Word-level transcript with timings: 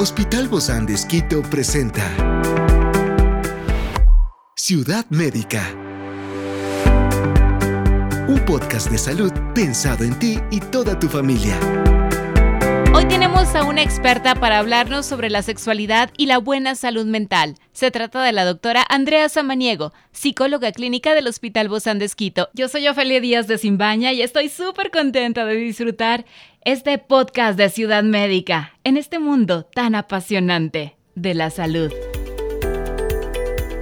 Hospital 0.00 0.46
Bozán 0.46 0.86
de 0.86 0.94
Esquito 0.94 1.42
presenta 1.42 2.04
Ciudad 4.54 5.04
Médica. 5.10 5.60
Un 8.28 8.38
podcast 8.46 8.92
de 8.92 8.98
salud 8.98 9.32
pensado 9.56 10.04
en 10.04 10.16
ti 10.16 10.38
y 10.52 10.60
toda 10.60 10.96
tu 11.00 11.08
familia. 11.08 11.58
Hoy 12.98 13.06
tenemos 13.06 13.54
a 13.54 13.62
una 13.62 13.80
experta 13.80 14.34
para 14.34 14.58
hablarnos 14.58 15.06
sobre 15.06 15.30
la 15.30 15.42
sexualidad 15.42 16.10
y 16.16 16.26
la 16.26 16.38
buena 16.38 16.74
salud 16.74 17.06
mental. 17.06 17.54
Se 17.70 17.92
trata 17.92 18.24
de 18.24 18.32
la 18.32 18.44
doctora 18.44 18.84
Andrea 18.88 19.28
Samaniego, 19.28 19.92
psicóloga 20.10 20.72
clínica 20.72 21.14
del 21.14 21.28
Hospital 21.28 21.68
Bozán 21.68 22.00
de 22.00 22.06
Esquito. 22.06 22.48
Yo 22.54 22.66
soy 22.66 22.88
Ofelia 22.88 23.20
Díaz 23.20 23.46
de 23.46 23.56
Simbaña 23.56 24.12
y 24.12 24.22
estoy 24.22 24.48
súper 24.48 24.90
contenta 24.90 25.44
de 25.44 25.54
disfrutar 25.54 26.24
este 26.64 26.98
podcast 26.98 27.56
de 27.56 27.70
Ciudad 27.70 28.02
Médica 28.02 28.72
en 28.82 28.96
este 28.96 29.20
mundo 29.20 29.62
tan 29.62 29.94
apasionante 29.94 30.96
de 31.14 31.34
la 31.34 31.50
salud. 31.50 31.92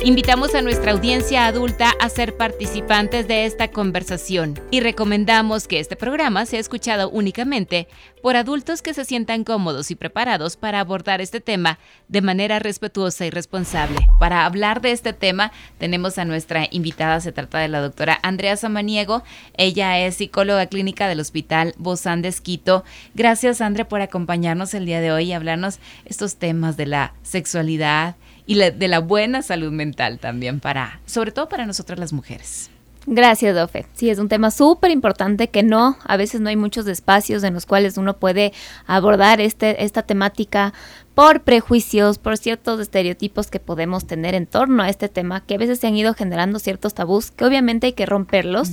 Invitamos 0.06 0.54
a 0.54 0.62
nuestra 0.62 0.92
audiencia 0.92 1.48
adulta 1.48 1.92
a 1.98 2.08
ser 2.08 2.36
participantes 2.36 3.26
de 3.26 3.44
esta 3.44 3.72
conversación 3.72 4.54
y 4.70 4.78
recomendamos 4.78 5.66
que 5.66 5.80
este 5.80 5.96
programa 5.96 6.46
sea 6.46 6.60
escuchado 6.60 7.10
únicamente 7.10 7.88
por 8.22 8.36
adultos 8.36 8.82
que 8.82 8.94
se 8.94 9.04
sientan 9.04 9.42
cómodos 9.42 9.90
y 9.90 9.96
preparados 9.96 10.56
para 10.56 10.78
abordar 10.78 11.20
este 11.20 11.40
tema 11.40 11.80
de 12.06 12.22
manera 12.22 12.60
respetuosa 12.60 13.26
y 13.26 13.30
responsable. 13.30 13.98
Para 14.20 14.46
hablar 14.46 14.80
de 14.80 14.92
este 14.92 15.12
tema 15.12 15.50
tenemos 15.78 16.18
a 16.18 16.24
nuestra 16.24 16.68
invitada, 16.70 17.20
se 17.20 17.32
trata 17.32 17.58
de 17.58 17.66
la 17.66 17.80
doctora 17.80 18.20
Andrea 18.22 18.56
Samaniego. 18.56 19.24
Ella 19.56 19.98
es 19.98 20.14
psicóloga 20.14 20.66
clínica 20.66 21.08
del 21.08 21.18
Hospital 21.18 21.74
Bozán 21.78 22.22
de 22.22 22.28
Esquito. 22.28 22.84
Gracias, 23.16 23.60
Andrea, 23.60 23.88
por 23.88 24.02
acompañarnos 24.02 24.72
el 24.74 24.86
día 24.86 25.00
de 25.00 25.10
hoy 25.10 25.24
y 25.24 25.32
hablarnos 25.32 25.80
estos 26.04 26.36
temas 26.36 26.76
de 26.76 26.86
la 26.86 27.12
sexualidad 27.24 28.14
y 28.46 28.54
de 28.54 28.88
la 28.88 29.00
buena 29.00 29.42
salud 29.42 29.72
mental 29.72 30.18
también 30.18 30.60
para, 30.60 31.00
sobre 31.04 31.32
todo 31.32 31.48
para 31.48 31.66
nosotras 31.66 31.98
las 31.98 32.12
mujeres. 32.12 32.70
Gracias, 33.08 33.54
Dofe. 33.54 33.86
Sí, 33.92 34.10
es 34.10 34.18
un 34.18 34.28
tema 34.28 34.50
súper 34.50 34.90
importante 34.90 35.48
que 35.48 35.62
no, 35.62 35.96
a 36.04 36.16
veces 36.16 36.40
no 36.40 36.48
hay 36.48 36.56
muchos 36.56 36.88
espacios 36.88 37.44
en 37.44 37.54
los 37.54 37.64
cuales 37.64 37.98
uno 37.98 38.16
puede 38.16 38.52
abordar 38.86 39.40
este, 39.40 39.84
esta 39.84 40.02
temática 40.02 40.74
por 41.16 41.44
prejuicios, 41.44 42.18
por 42.18 42.36
ciertos 42.36 42.78
estereotipos 42.78 43.46
que 43.46 43.58
podemos 43.58 44.06
tener 44.06 44.34
en 44.34 44.46
torno 44.46 44.82
a 44.82 44.90
este 44.90 45.08
tema, 45.08 45.40
que 45.40 45.54
a 45.54 45.58
veces 45.58 45.78
se 45.78 45.86
han 45.86 45.96
ido 45.96 46.12
generando 46.12 46.58
ciertos 46.58 46.92
tabús, 46.92 47.30
que 47.30 47.46
obviamente 47.46 47.86
hay 47.86 47.94
que 47.94 48.04
romperlos 48.04 48.72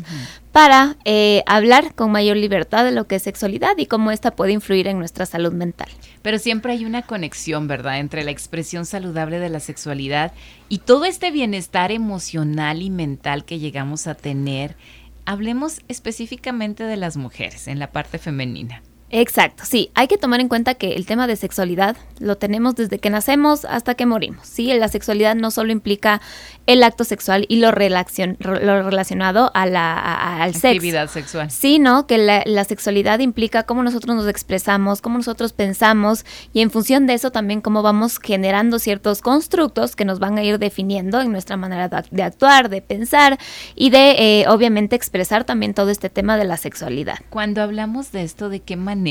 para 0.52 0.97
eh, 1.05 1.44
hablar 1.45 1.95
con 1.95 2.11
mayor 2.11 2.35
libertad 2.35 2.83
de 2.83 2.91
lo 2.91 3.08
que 3.08 3.16
es 3.16 3.23
sexualidad 3.23 3.77
y 3.77 3.85
cómo 3.85 4.11
esta 4.11 4.35
puede 4.35 4.52
influir 4.52 4.88
en 4.88 5.00
nuestra 5.00 5.25
salud 5.25 5.53
mental. 5.53 5.88
Pero 6.22 6.38
siempre 6.38 6.73
hay 6.73 6.83
una 6.83 7.03
conexión, 7.03 7.69
¿verdad?, 7.69 8.00
entre 8.00 8.25
la 8.25 8.31
expresión 8.31 8.85
saludable 8.85 9.39
de 9.39 9.47
la 9.47 9.61
sexualidad 9.61 10.33
y 10.67 10.80
todo 10.80 11.05
este 11.05 11.31
bienestar 11.31 11.94
emocional 11.94 12.81
y 12.81 12.89
mental 12.89 13.45
que 13.45 13.59
llegamos 13.59 14.05
a 14.05 14.16
tener. 14.16 14.75
Hablemos 15.23 15.80
específicamente 15.88 16.83
de 16.83 16.97
las 16.97 17.16
mujeres 17.16 17.69
en 17.69 17.80
la 17.80 17.94
parte 17.94 18.17
femenina. 18.17 18.83
Exacto, 19.16 19.64
sí, 19.64 19.92
hay 19.94 20.08
que 20.08 20.17
tomar 20.17 20.39
en 20.39 20.47
cuenta 20.47 20.73
que 20.73 20.95
el 20.95 21.06
tema 21.06 21.28
de 21.28 21.36
sexualidad 21.36 21.95
lo 22.17 22.36
tenemos 22.38 22.73
desde 22.73 22.97
que 22.97 23.11
nacemos 23.11 23.64
hasta 23.64 23.94
que 23.94 24.08
morimos, 24.08 24.47
¿sí? 24.47 24.73
La 24.73 24.88
sexualidad 24.88 25.36
no 25.36 25.52
solo 25.52 25.72
implica 25.72 26.19
el 26.66 26.81
acto 26.81 27.03
sexual 27.03 27.45
y 27.47 27.58
lo, 27.58 27.67
lo 27.69 28.89
relacionado 28.89 29.52
a 29.53 29.67
la, 29.67 30.41
al 30.41 30.53
sexo. 30.53 30.69
Actividad 30.69 31.09
sexual. 31.09 31.52
Sino 31.52 32.08
que 32.08 32.17
la, 32.17 32.41
la, 32.47 32.64
sexualidad 32.64 33.19
implica 33.19 33.64
cómo 33.64 33.84
nosotros 33.84 34.16
nos 34.16 34.28
expresamos, 34.28 35.00
cómo 35.00 35.17
nosotros 35.17 35.53
pensamos 35.53 36.25
y 36.52 36.61
en 36.61 36.72
función 36.72 37.06
de 37.06 37.14
eso 37.14 37.30
también 37.30 37.61
cómo 37.61 37.84
vamos 37.84 38.17
generando 38.17 38.80
ciertos 38.80 39.22
constructos 39.22 39.95
que 39.95 40.06
nos 40.06 40.17
van 40.17 40.39
a 40.39 40.44
ir 40.44 40.58
definiendo 40.58 41.22
en 41.22 41.31
nuestra 41.31 41.56
manera 41.56 41.88
de 42.09 42.24
actuar, 42.24 42.68
de 42.68 42.81
pensar 42.81 43.38
y 43.75 43.91
de, 43.91 44.41
eh, 44.41 44.45
obviamente, 44.47 44.95
expresar 44.95 45.44
también 45.44 45.75
todo 45.75 45.91
este 45.91 46.09
tema 46.09 46.35
de 46.35 46.45
la 46.45 46.57
sexualidad. 46.57 47.19
Cuando 47.30 47.62
hablamos 47.62 48.12
de 48.12 48.24
esto, 48.24 48.50
¿de 48.50 48.62
qué 48.62 48.75
manera 48.75 49.03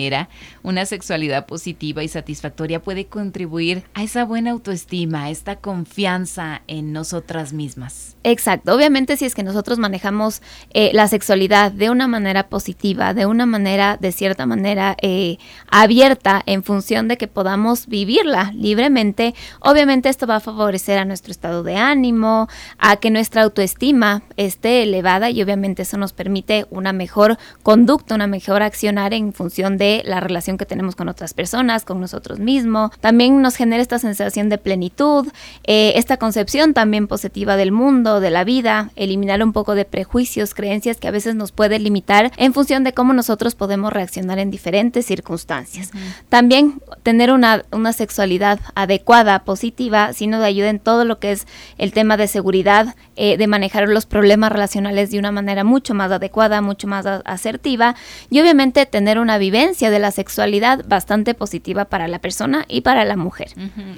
una 0.63 0.87
sexualidad 0.87 1.47
positiva 1.47 2.03
y 2.03 2.09
satisfactoria 2.09 2.83
puede 2.83 3.07
contribuir 3.07 3.85
a 3.95 4.03
esa 4.03 4.25
buena 4.25 4.51
autoestima, 4.51 5.25
a 5.25 5.31
esta 5.31 5.57
confianza 5.57 6.63
en 6.67 6.93
nosotras 6.93 7.53
mismas. 7.53 8.17
Exacto, 8.25 8.75
obviamente 8.75 9.17
si 9.17 9.25
es 9.25 9.35
que 9.35 9.43
nosotros 9.43 9.79
manejamos 9.79 10.43
eh, 10.75 10.91
la 10.93 11.09
sexualidad 11.09 11.73
de 11.73 11.91
una 11.91 12.07
manera 12.07 12.49
positiva, 12.49 13.15
de 13.15 13.27
una 13.27 13.47
manera, 13.47 13.97
de 14.01 14.13
cierta 14.13 14.47
manera, 14.47 14.97
eh, 15.03 15.39
abierta 15.71 16.41
en 16.47 16.63
función 16.63 17.09
de 17.09 17.17
que 17.17 17.27
podamos 17.27 17.89
vivirla 17.89 18.53
libremente, 18.55 19.35
obviamente 19.59 20.09
esto 20.09 20.29
va 20.29 20.37
a 20.37 20.41
favorecer 20.41 20.99
a 20.99 21.05
nuestro 21.05 21.33
estado 21.33 21.65
de 21.65 21.77
ánimo, 21.77 22.49
a 22.79 22.97
que 22.97 23.11
nuestra 23.11 23.43
autoestima 23.43 24.23
esté 24.37 24.85
elevada 24.85 25.31
y 25.31 25.43
obviamente 25.43 25.83
eso 25.83 25.97
nos 25.97 26.13
permite 26.13 26.67
una 26.71 26.93
mejor 26.93 27.39
conducta, 27.65 28.15
una 28.15 28.29
mejor 28.29 28.63
accionar 28.63 29.15
en 29.15 29.33
función 29.33 29.79
de 29.79 29.82
la 30.05 30.21
relación 30.21 30.59
que 30.59 30.67
tenemos 30.67 30.97
con 30.97 31.09
otras 31.09 31.35
personas, 31.35 31.85
con 31.85 32.01
nosotros 32.01 32.39
mismos. 32.39 32.91
También 33.01 33.43
nos 33.43 33.57
genera 33.57 33.83
esta 33.83 33.99
sensación 33.99 34.49
de 34.49 34.59
plenitud, 34.59 35.29
eh, 35.65 35.93
esta 35.97 36.17
concepción 36.17 36.75
también 36.75 37.09
positiva 37.09 37.57
del 37.57 37.73
mundo, 37.73 38.21
de 38.21 38.31
la 38.31 38.45
vida, 38.45 38.91
eliminar 38.97 39.43
un 39.43 39.53
poco 39.53 39.75
de 39.75 39.85
prejuicios, 39.85 40.55
creencias 40.55 40.99
que 40.99 41.09
a 41.09 41.11
veces 41.11 41.35
nos 41.35 41.53
puede 41.53 41.79
limitar 41.79 42.33
en 42.37 42.53
función 42.53 42.85
de 42.85 42.93
cómo 42.93 43.13
nosotros 43.13 43.55
podemos 43.55 43.93
reaccionar 43.93 44.39
en 44.39 44.51
diferentes 44.51 45.07
circunstancias. 45.07 45.91
También 46.29 46.81
tener 47.03 47.33
una, 47.33 47.65
una 47.73 47.93
sexualidad 47.93 48.61
adecuada, 48.75 49.45
positiva, 49.45 50.13
si 50.13 50.27
nos 50.27 50.43
ayuda 50.43 50.71
en 50.71 50.79
todo 50.79 51.05
lo 51.05 51.19
que 51.19 51.33
es 51.33 51.47
el 51.79 51.93
tema 51.93 52.17
de 52.17 52.29
seguridad, 52.29 52.95
eh, 53.17 53.37
de 53.37 53.47
manejar 53.47 53.89
los 53.89 54.07
problemas 54.07 54.53
relacionales 54.53 55.11
de 55.11 55.19
una 55.19 55.33
manera 55.33 55.65
mucho 55.65 55.95
más 55.95 56.11
adecuada, 56.11 56.61
mucho 56.61 56.87
más 56.87 57.07
asertiva 57.25 57.95
y 58.31 58.41
obviamente 58.41 58.87
tener 58.87 59.19
una 59.19 59.39
vivencia 59.39 59.72
de 59.81 59.99
la 59.99 60.11
sexualidad 60.11 60.85
bastante 60.87 61.35
positiva 61.35 61.87
para 61.87 62.09
la 62.09 62.21
persona 62.21 62.65
y 62.69 62.83
para 62.83 63.05
la 63.05 63.17
mujer. 63.17 63.49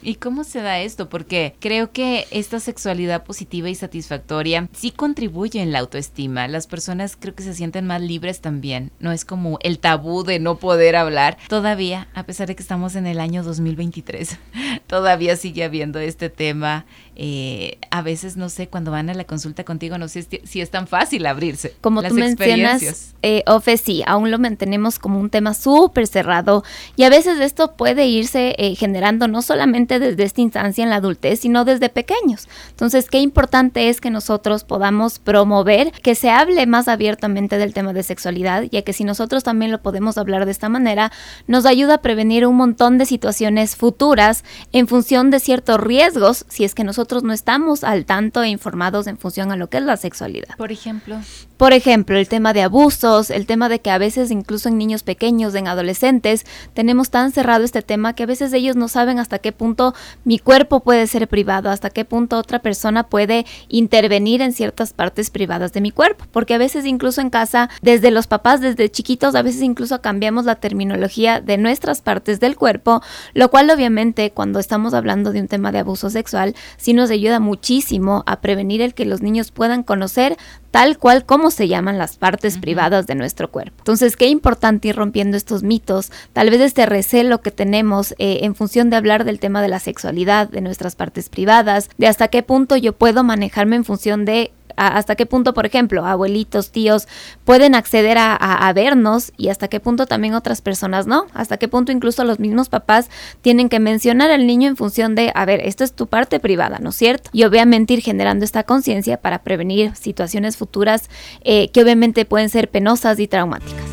¿Y 0.03 0.17
cómo 0.17 0.45
se 0.45 0.63
da 0.63 0.81
esto? 0.81 1.09
Porque 1.09 1.57
creo 1.61 1.93
que 1.93 2.27
esta 2.31 2.61
sexualidad 2.61 3.25
positiva 3.25 3.69
y 3.69 3.75
satisfactoria 3.75 4.69
sí 4.73 4.91
contribuye 4.91 5.61
en 5.61 5.73
la 5.73 5.81
autoestima. 5.81 6.49
Las 6.49 6.67
personas 6.67 7.17
creo 7.19 7.35
que 7.35 7.43
se 7.43 7.55
sienten 7.55 7.87
más 7.87 8.01
libres 8.01 8.41
también. 8.41 8.93
No 9.01 9.13
es 9.13 9.25
como 9.25 9.59
el 9.63 9.79
tabú 9.79 10.23
de 10.23 10.39
no 10.39 10.59
poder 10.59 10.97
hablar. 10.97 11.39
Todavía, 11.49 12.09
a 12.15 12.25
pesar 12.25 12.47
de 12.47 12.57
que 12.57 12.63
estamos 12.63 12.97
en 12.97 13.07
el 13.07 13.21
año 13.21 13.43
2023, 13.43 14.39
todavía 14.87 15.37
sigue 15.37 15.65
habiendo 15.65 15.99
este 15.99 16.31
tema. 16.31 16.87
Eh, 17.17 17.79
a 17.91 18.03
veces, 18.03 18.37
no 18.37 18.49
sé, 18.49 18.67
cuando 18.67 18.91
van 18.91 19.09
a 19.09 19.15
la 19.15 19.25
consulta 19.25 19.63
contigo, 19.63 19.99
no 19.99 20.09
sé 20.09 20.27
si 20.43 20.61
es 20.61 20.71
tan 20.71 20.89
fácil 20.89 21.27
abrirse. 21.27 21.75
Como 21.81 22.03
tú 22.03 22.15
mencionas, 22.15 23.15
eh, 23.23 23.45
Ofe, 23.47 23.77
sí, 23.77 24.03
aún 24.07 24.33
lo 24.33 24.39
mantenemos 24.39 24.99
como 24.99 25.21
un 25.21 25.31
tema 25.31 25.55
súper 25.55 26.09
cerrado 26.09 26.65
y 26.97 27.05
a 27.05 27.11
veces 27.11 27.39
esto 27.39 27.77
puede 27.77 28.07
irse 28.07 28.57
eh, 28.59 28.75
generando 28.75 29.29
no 29.29 29.43
solamente 29.43 30.01
desde 30.01 30.25
esta 30.25 30.41
instancia 30.41 30.83
en 30.83 30.91
la 30.91 30.97
adultez, 30.97 31.41
sino 31.41 31.65
desde 31.65 31.89
pequeños. 31.89 32.49
Entonces, 32.71 33.09
qué 33.09 33.21
importante 33.21 33.89
es 33.89 34.01
que 34.01 34.11
nosotros 34.11 34.65
podamos 34.65 35.21
promover 35.21 35.93
que 35.93 36.17
se 36.17 36.31
hable 36.31 36.67
más 36.67 36.89
abiertamente 36.89 37.59
del 37.59 37.75
tema 37.75 37.93
de 37.93 38.03
sexualidad, 38.03 38.65
ya 38.73 38.83
que 38.83 38.93
si 38.93 39.05
nosotros 39.05 39.45
también 39.45 39.71
lo 39.71 39.83
podemos 39.83 40.19
hablar 40.19 40.47
de 40.47 40.53
esta 40.53 40.69
manera, 40.69 41.13
nos 41.47 41.65
ayuda 41.65 41.95
a 41.95 42.03
prevenir 42.03 42.45
un 42.47 42.57
montón 42.57 42.99
de 42.99 43.07
situaciones 43.07 43.77
futuras 43.77 44.43
en 44.73 44.89
función 44.89 45.31
de 45.31 45.39
ciertos 45.39 45.79
riesgos 45.79 46.45
si 46.49 46.65
es 46.65 46.75
que 46.75 46.83
nosotros 46.83 47.04
no 47.23 47.33
estamos 47.33 47.85
al 47.85 48.05
tanto 48.05 48.43
e 48.43 48.49
informados 48.49 49.07
en 49.07 49.19
función 49.19 49.53
a 49.53 49.57
lo 49.57 49.69
que 49.69 49.79
es 49.79 49.85
la 49.85 49.97
sexualidad. 49.97 50.57
Por 50.57 50.73
ejemplo. 50.73 51.19
Por 51.57 51.73
ejemplo, 51.73 52.19
el 52.19 52.29
tema 52.29 52.53
de 52.53 52.63
abusos, 52.63 53.31
el 53.31 53.47
tema 53.47 53.69
de 53.69 53.81
que 53.81 53.91
a 53.91 53.99
veces 53.99 54.31
incluso 54.33 54.69
en 54.69 54.77
niños 54.77 55.05
pequeños, 55.05 55.55
en 55.55 55.69
adolescentes, 55.69 56.45
tenemos 56.75 57.11
tan 57.11 57.31
cerrado 57.31 57.65
este 57.65 57.83
tema 57.83 58.15
que 58.15 58.25
a 58.25 58.27
veces 58.27 58.53
ellos 58.53 58.75
no 58.75 58.89
saben 58.89 59.21
hasta 59.21 59.39
qué 59.39 59.53
punto 59.53 59.95
mi 60.25 60.39
cuerpo 60.39 60.81
puede 60.81 61.07
ser 61.07 61.29
privado, 61.29 61.71
hasta 61.71 61.91
qué 61.91 62.05
punto 62.05 62.39
otra 62.39 62.59
persona 62.59 63.05
puede 63.05 63.47
intervenir 63.69 64.43
en 64.43 64.53
ciertas 64.53 64.93
partes 64.93 65.31
privadas 65.31 65.73
de 65.73 65.81
mi 65.81 65.93
cuerpo, 65.93 66.25
porque 66.33 66.55
a 66.55 66.59
veces 66.59 66.87
incluso 66.87 67.21
en 67.21 67.31
casa, 67.31 67.71
desde 67.83 68.11
los 68.11 68.27
papás, 68.27 68.61
desde 68.61 68.91
chiquitos, 68.91 69.35
a 69.35 69.43
veces 69.43 69.63
incluso 69.63 70.01
cambiamos 70.01 70.47
la 70.47 70.57
terminología 70.57 71.41
de 71.41 71.57
nuestras 71.57 72.01
partes 72.01 72.41
del 72.41 72.57
cuerpo, 72.57 73.01
lo 73.33 73.49
cual 73.51 73.71
obviamente 73.71 74.33
cuando 74.33 74.59
estamos 74.59 74.93
hablando 74.93 75.31
de 75.31 75.41
un 75.41 75.49
tema 75.49 75.71
de 75.71 75.79
abuso 75.79 76.11
sexual, 76.11 76.55
sí 76.95 76.97
nos 76.97 77.11
ayuda 77.11 77.41
muchísimo 77.41 78.23
a 78.27 78.41
prevenir 78.41 78.81
el 78.81 78.95
que 78.95 79.05
los 79.05 79.21
niños 79.21 79.51
puedan 79.51 79.83
conocer 79.83 80.37
tal 80.71 80.99
cual 80.99 81.25
como 81.25 81.51
se 81.51 81.69
llaman 81.69 81.99
las 81.99 82.17
partes 82.17 82.59
privadas 82.59 83.07
de 83.07 83.15
nuestro 83.15 83.51
cuerpo. 83.51 83.75
Entonces, 83.79 84.17
qué 84.17 84.29
importante 84.29 84.89
ir 84.89 84.97
rompiendo 84.97 85.37
estos 85.37 85.63
mitos, 85.63 86.11
tal 86.33 86.51
vez 86.51 86.61
este 86.61 86.85
recelo 86.87 87.41
que 87.41 87.51
tenemos 87.51 88.13
eh, 88.19 88.41
en 88.43 88.55
función 88.55 88.91
de 88.91 88.97
hablar 88.97 89.25
del 89.25 89.39
tema 89.39 89.63
de 89.63 89.69
la 89.69 89.79
sexualidad, 89.79 90.49
de 90.49 90.61
nuestras 90.61 90.97
partes 90.97 91.29
privadas, 91.29 91.91
de 91.97 92.07
hasta 92.07 92.29
qué 92.29 92.43
punto 92.43 92.77
yo 92.77 92.93
puedo 92.93 93.23
manejarme 93.25 93.77
en 93.77 93.85
función 93.85 94.25
de 94.25 94.53
hasta 94.77 95.17
qué 95.17 95.27
punto, 95.27 95.55
por 95.55 95.67
ejemplo, 95.67 96.05
abuelitos, 96.05 96.71
tíos 96.71 97.07
pueden 97.45 97.75
acceder 97.75 98.17
a, 98.19 98.73
vernos 98.75 99.33
y 99.37 99.49
hasta 99.49 99.69
qué 99.69 99.79
punto 99.79 100.07
también 100.07 100.35
otras 100.35 100.61
personas 100.61 101.07
no, 101.07 101.27
hasta 101.33 101.59
qué 101.59 101.69
punto 101.69 101.93
incluso 101.93 102.25
los 102.25 102.39
mismos 102.39 102.69
papás 102.69 103.09
tienen 103.41 103.69
que 103.69 103.79
mencionar 103.79 104.31
al 104.31 104.47
niño 104.47 104.69
en 104.69 104.77
función 104.77 105.15
de, 105.15 105.31
a 105.35 105.45
ver, 105.45 105.61
esto 105.61 105.85
es 105.85 105.93
tu 105.93 106.07
parte 106.07 106.41
privada, 106.41 106.79
¿no 106.81 106.91
es 106.91 106.97
cierto? 106.97 107.31
Y 107.33 107.45
obviamente 107.45 107.95
ir 107.95 108.01
generando 108.01 108.45
esta 108.45 108.65
conciencia 108.65 109.19
para 109.19 109.43
prevenir 109.43 109.95
situaciones 109.95 110.57
futuras 110.57 111.09
eh, 111.43 111.71
que 111.71 111.83
obviamente 111.83 112.25
pueden 112.25 112.49
ser 112.49 112.71
penosas 112.71 113.19
y 113.21 113.29
traumáticas. 113.29 113.85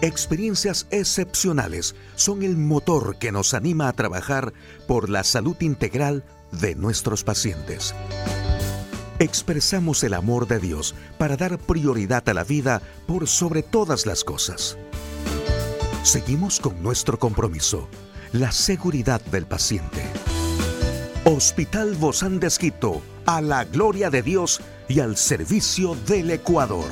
Experiencias 0.00 0.86
excepcionales 0.90 1.96
son 2.14 2.44
el 2.44 2.56
motor 2.56 3.18
que 3.18 3.32
nos 3.32 3.52
anima 3.52 3.88
a 3.88 3.92
trabajar 3.92 4.52
por 4.86 5.10
la 5.10 5.24
salud 5.24 5.56
integral 5.60 6.24
de 6.52 6.76
nuestros 6.76 7.24
pacientes. 7.24 7.94
Expresamos 9.20 10.04
el 10.04 10.14
amor 10.14 10.46
de 10.46 10.60
Dios 10.60 10.94
para 11.18 11.36
dar 11.36 11.58
prioridad 11.58 12.28
a 12.28 12.34
la 12.34 12.44
vida 12.44 12.80
por 13.06 13.26
sobre 13.26 13.64
todas 13.64 14.06
las 14.06 14.22
cosas. 14.22 14.78
Seguimos 16.04 16.60
con 16.60 16.80
nuestro 16.84 17.18
compromiso, 17.18 17.88
la 18.32 18.52
seguridad 18.52 19.20
del 19.20 19.46
paciente. 19.46 20.04
Hospital 21.24 21.96
Bozán 21.96 22.38
de 22.38 22.48
a 23.26 23.40
la 23.40 23.64
gloria 23.64 24.08
de 24.08 24.22
Dios 24.22 24.60
y 24.88 25.00
al 25.00 25.16
servicio 25.16 25.96
del 26.06 26.30
Ecuador 26.30 26.88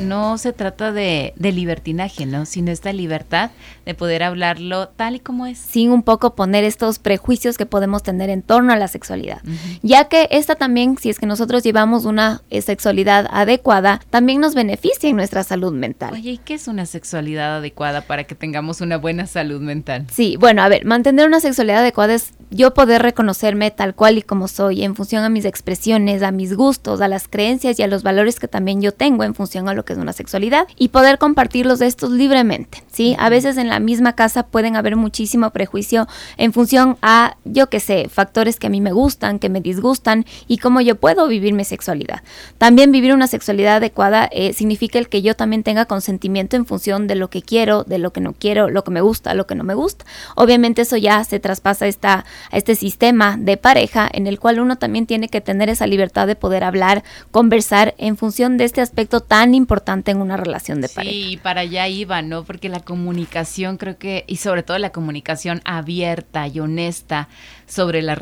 no 0.00 0.38
se 0.38 0.52
trata 0.52 0.92
de, 0.92 1.32
libertinaje, 1.38 2.26
¿no? 2.26 2.46
Sino 2.46 2.70
esta 2.70 2.92
libertad 2.92 3.50
de 3.84 3.94
poder 3.94 4.22
hablarlo 4.22 4.88
tal 4.88 5.16
y 5.16 5.20
como 5.20 5.46
es. 5.46 5.58
Sin 5.58 5.90
un 5.90 6.02
poco 6.02 6.34
poner 6.34 6.64
estos 6.64 6.98
prejuicios 6.98 7.56
que 7.56 7.66
podemos 7.66 8.02
tener 8.02 8.30
en 8.30 8.42
torno 8.42 8.72
a 8.72 8.76
la 8.76 8.88
sexualidad. 8.88 9.42
Ya 9.82 10.08
que 10.08 10.28
esta 10.30 10.54
también, 10.54 10.96
si 10.98 11.10
es 11.10 11.18
que 11.18 11.26
nosotros 11.26 11.62
llevamos 11.62 12.04
una 12.04 12.42
eh, 12.50 12.62
sexualidad 12.62 13.28
adecuada, 13.30 14.00
también 14.10 14.40
nos 14.40 14.54
beneficia 14.54 15.08
en 15.08 15.16
nuestra 15.16 15.44
salud 15.44 15.72
mental. 15.72 16.14
Oye, 16.14 16.32
¿y 16.32 16.38
qué 16.38 16.54
es 16.54 16.68
una 16.68 16.86
sexualidad 16.86 17.56
adecuada 17.56 18.02
para 18.02 18.24
que 18.24 18.34
tengamos 18.34 18.80
una 18.80 18.96
buena 18.98 19.26
salud 19.26 19.60
mental? 19.60 20.06
Sí, 20.12 20.36
bueno, 20.38 20.62
a 20.62 20.68
ver, 20.68 20.84
mantener 20.84 21.26
una 21.26 21.40
sexualidad 21.40 21.80
adecuada 21.80 22.14
es 22.14 22.32
yo 22.50 22.74
poder 22.74 23.02
reconocerme 23.02 23.70
tal 23.70 23.94
cual 23.94 24.18
y 24.18 24.22
como 24.22 24.48
soy, 24.48 24.82
en 24.82 24.94
función 24.94 25.24
a 25.24 25.28
mis 25.28 25.44
expresiones, 25.44 26.22
a 26.22 26.30
mis 26.30 26.54
gustos, 26.54 27.00
a 27.00 27.08
las 27.08 27.28
creencias 27.28 27.78
y 27.78 27.82
a 27.82 27.86
los 27.86 28.02
valores 28.02 28.40
que 28.40 28.48
también 28.48 28.80
yo 28.80 28.92
tengo 28.92 29.24
en 29.24 29.34
función 29.34 29.68
a 29.68 29.74
lo 29.74 29.84
que 29.84 29.92
es 29.92 29.98
una 29.98 30.12
sexualidad 30.12 30.66
y 30.76 30.88
poder 30.88 31.18
compartirlos 31.18 31.78
de 31.78 31.86
estos 31.86 32.10
libremente, 32.10 32.82
¿sí? 32.90 33.16
A 33.18 33.28
veces 33.28 33.56
en 33.56 33.68
la 33.68 33.80
misma 33.80 34.14
casa 34.14 34.44
pueden 34.44 34.76
haber 34.76 34.96
muchísimo 34.96 35.50
prejuicio 35.50 36.06
en 36.36 36.52
función 36.52 36.96
a, 37.02 37.36
yo 37.44 37.68
qué 37.68 37.80
sé, 37.80 38.08
factores 38.08 38.58
que 38.58 38.68
a 38.68 38.70
mí 38.70 38.80
me 38.80 38.92
gustan, 38.92 39.38
que 39.38 39.48
me 39.48 39.60
disgustan 39.60 40.24
y 40.46 40.58
cómo 40.58 40.80
yo 40.80 40.96
puedo 40.96 41.28
vivir 41.28 41.52
mi 41.52 41.64
sexualidad. 41.64 42.22
También 42.58 42.92
vivir 42.92 43.12
una 43.12 43.26
sexualidad 43.26 43.76
adecuada 43.76 44.28
eh, 44.32 44.52
significa 44.52 44.98
el 44.98 45.08
que 45.08 45.22
yo 45.22 45.36
también 45.36 45.62
tenga 45.62 45.84
consentimiento 45.84 46.56
en 46.56 46.66
función 46.66 47.06
de 47.06 47.14
lo 47.14 47.28
que 47.28 47.42
quiero, 47.42 47.84
de 47.84 47.98
lo 47.98 48.12
que 48.12 48.20
no 48.20 48.32
quiero, 48.32 48.70
lo 48.70 48.84
que 48.84 48.90
me 48.90 49.00
gusta, 49.00 49.34
lo 49.34 49.46
que 49.46 49.54
no 49.54 49.64
me 49.64 49.74
gusta. 49.74 50.04
Obviamente 50.34 50.82
eso 50.82 50.96
ya 50.96 51.22
se 51.24 51.40
traspasa 51.40 51.86
esta 51.86 52.24
a 52.50 52.56
este 52.56 52.74
sistema 52.74 53.36
de 53.38 53.56
pareja 53.56 54.08
en 54.12 54.26
el 54.26 54.38
cual 54.38 54.60
uno 54.60 54.76
también 54.76 55.06
tiene 55.06 55.28
que 55.28 55.40
tener 55.40 55.68
esa 55.68 55.86
libertad 55.86 56.26
de 56.26 56.36
poder 56.36 56.64
hablar, 56.64 57.04
conversar 57.30 57.94
en 57.98 58.16
función 58.16 58.56
de 58.56 58.64
este 58.64 58.80
aspecto 58.80 59.20
tan 59.20 59.54
importante 59.54 60.10
en 60.10 60.20
una 60.20 60.36
relación 60.36 60.80
de 60.80 60.88
pareja. 60.88 61.12
Sí, 61.12 61.38
para 61.42 61.62
allá 61.62 61.88
iba, 61.88 62.22
¿no? 62.22 62.44
Porque 62.44 62.68
la 62.68 62.80
comunicación 62.80 63.76
creo 63.76 63.98
que, 63.98 64.24
y 64.26 64.36
sobre 64.36 64.62
todo 64.62 64.78
la 64.78 64.90
comunicación 64.90 65.60
abierta 65.64 66.46
y 66.48 66.60
honesta 66.60 67.28
sobre 67.66 68.02
la, 68.02 68.16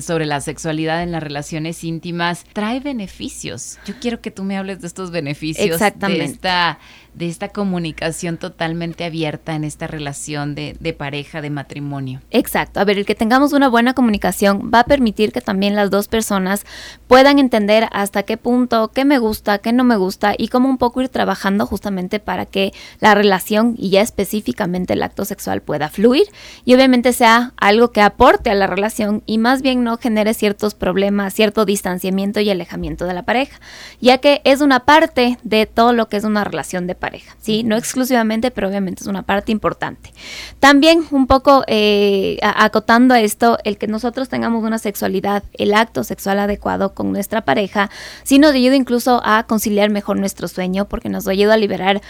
sobre 0.00 0.26
la 0.26 0.40
sexualidad 0.40 1.02
en 1.02 1.12
las 1.12 1.22
relaciones 1.22 1.82
íntimas, 1.84 2.44
trae 2.52 2.80
beneficios. 2.80 3.78
Yo 3.84 3.94
quiero 4.00 4.20
que 4.20 4.30
tú 4.30 4.44
me 4.44 4.56
hables 4.56 4.80
de 4.80 4.86
estos 4.86 5.10
beneficios. 5.10 5.66
Exactamente. 5.66 6.24
De 6.24 6.32
esta 6.32 6.78
de 7.14 7.28
esta 7.28 7.48
comunicación 7.48 8.38
totalmente 8.38 9.04
abierta 9.04 9.54
en 9.54 9.64
esta 9.64 9.86
relación 9.86 10.54
de, 10.54 10.76
de, 10.78 10.92
pareja, 10.92 11.40
de 11.40 11.50
matrimonio. 11.50 12.20
Exacto. 12.30 12.80
A 12.80 12.84
ver, 12.84 12.98
el 12.98 13.06
que 13.06 13.14
tengamos 13.30 13.52
una 13.52 13.68
buena 13.68 13.94
comunicación 13.94 14.72
va 14.74 14.80
a 14.80 14.84
permitir 14.86 15.30
que 15.30 15.40
también 15.40 15.76
las 15.76 15.88
dos 15.88 16.08
personas 16.08 16.66
puedan 17.06 17.38
entender 17.38 17.86
hasta 17.92 18.24
qué 18.24 18.36
punto, 18.36 18.90
qué 18.92 19.04
me 19.04 19.18
gusta, 19.18 19.58
qué 19.58 19.72
no 19.72 19.84
me 19.84 19.96
gusta 19.96 20.34
y 20.36 20.48
cómo 20.48 20.68
un 20.68 20.78
poco 20.78 21.00
ir 21.00 21.10
trabajando 21.10 21.64
justamente 21.64 22.18
para 22.18 22.44
que 22.44 22.72
la 22.98 23.14
relación 23.14 23.76
y 23.78 23.90
ya 23.90 24.00
específicamente 24.00 24.94
el 24.94 25.02
acto 25.04 25.24
sexual 25.24 25.62
pueda 25.62 25.88
fluir 25.90 26.24
y 26.64 26.74
obviamente 26.74 27.12
sea 27.12 27.52
algo 27.56 27.92
que 27.92 28.00
aporte 28.00 28.50
a 28.50 28.54
la 28.56 28.66
relación 28.66 29.22
y 29.26 29.38
más 29.38 29.62
bien 29.62 29.84
no 29.84 29.96
genere 29.96 30.34
ciertos 30.34 30.74
problemas, 30.74 31.32
cierto 31.32 31.64
distanciamiento 31.64 32.40
y 32.40 32.50
alejamiento 32.50 33.04
de 33.04 33.14
la 33.14 33.22
pareja, 33.22 33.60
ya 34.00 34.18
que 34.18 34.40
es 34.42 34.60
una 34.60 34.80
parte 34.80 35.38
de 35.44 35.66
todo 35.66 35.92
lo 35.92 36.08
que 36.08 36.16
es 36.16 36.24
una 36.24 36.42
relación 36.42 36.88
de 36.88 36.96
pareja, 36.96 37.36
¿sí? 37.40 37.62
No 37.62 37.76
exclusivamente, 37.76 38.50
pero 38.50 38.66
obviamente 38.66 39.04
es 39.04 39.06
una 39.06 39.22
parte 39.22 39.52
importante. 39.52 40.12
También 40.58 41.04
un 41.12 41.28
poco 41.28 41.62
eh, 41.68 42.36
acotando 42.42 43.19
esto, 43.20 43.58
el 43.64 43.78
que 43.78 43.86
nosotros 43.86 44.28
tengamos 44.28 44.64
una 44.64 44.78
sexualidad, 44.78 45.42
el 45.54 45.74
acto 45.74 46.04
sexual 46.04 46.38
adecuado 46.38 46.94
con 46.94 47.12
nuestra 47.12 47.42
pareja, 47.42 47.90
sí 48.22 48.38
nos 48.38 48.52
ayuda 48.52 48.76
incluso 48.76 49.20
a 49.24 49.44
conciliar 49.44 49.90
mejor 49.90 50.18
nuestro 50.18 50.48
sueño 50.48 50.86
porque 50.86 51.08
nos 51.08 51.28
ayuda 51.28 51.54
a 51.54 51.56
liberar 51.56 52.00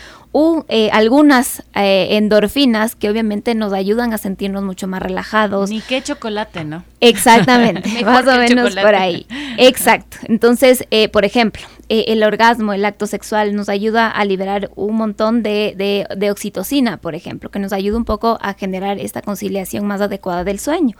eh, 0.69 0.91
algunas 0.93 1.63
eh, 1.75 2.17
endorfinas 2.17 2.95
que 2.95 3.11
obviamente 3.11 3.55
nos 3.55 3.73
ayudan 3.73 4.13
a 4.13 4.19
sentirnos 4.19 4.63
mucho 4.63 4.87
más 4.87 5.03
relajados. 5.03 5.71
Ni 5.71 5.81
qué 5.81 6.03
chocolate, 6.03 6.65
¿no? 6.65 6.85
Exactamente, 7.01 7.89
más 8.05 8.27
o 8.27 8.39
menos 8.39 8.75
por 8.75 8.95
ahí. 8.95 9.27
Exacto. 9.59 10.19
Entonces, 10.29 10.85
por 11.13 11.25
ejemplo, 11.25 11.63
el 11.91 12.23
orgasmo, 12.23 12.73
el 12.73 12.85
acto 12.85 13.09
sexual 13.09 13.57
nos 13.57 13.69
ayuda 13.69 14.09
a 14.09 14.25
liberar 14.25 14.71
un 14.77 14.95
montón 14.95 15.43
de, 15.43 15.75
de, 16.17 16.31
oxitocina, 16.31 16.99
por 16.99 17.17
ejemplo, 17.17 17.51
que 17.51 17.59
nos 17.59 17.73
ayuda 17.73 17.97
un 17.97 18.05
poco 18.05 18.39
a 18.41 18.55
generar 18.55 19.01
esta 19.01 19.23
conciliación 19.23 19.85
más 19.87 20.01
adecuada 20.01 20.45
del 20.45 20.61
sueño. 20.61 20.97